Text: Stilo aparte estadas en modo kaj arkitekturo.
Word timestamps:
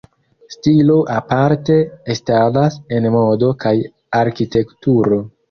Stilo 0.53 0.95
aparte 1.15 1.75
estadas 2.15 2.79
en 2.99 3.07
modo 3.19 3.53
kaj 3.67 3.75
arkitekturo. 4.23 5.23